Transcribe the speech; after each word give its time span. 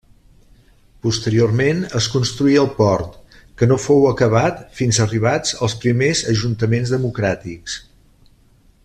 Posteriorment 1.07 1.83
es 1.99 2.07
construí 2.13 2.55
el 2.61 2.69
port, 2.79 3.19
que 3.61 3.69
no 3.73 3.77
fou 3.85 4.07
acabat 4.13 4.63
fins 4.81 5.01
arribats 5.07 5.57
els 5.67 5.77
primers 5.85 6.23
ajuntaments 6.35 6.95
democràtics. 6.99 7.77